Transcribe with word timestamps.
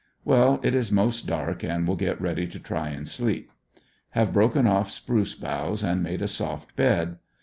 Well, 0.25 0.59
it 0.63 0.73
is 0.73 0.91
most 0.91 1.27
dark 1.27 1.63
and 1.63 1.87
will 1.87 1.95
get 1.95 2.19
ready 2.19 2.47
to 2.47 2.59
try 2.59 2.89
and 2.89 3.07
sleep. 3.07 3.51
Have 4.17 4.33
broken 4.33 4.65
off 4.65 4.89
spruce 4.89 5.35
boughs 5.35 5.83
and 5.83 6.01
made 6.01 6.23
a 6.23 6.27
soft 6.27 6.75
bed. 6.75 7.17